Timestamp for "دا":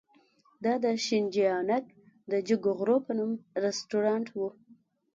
0.63-0.73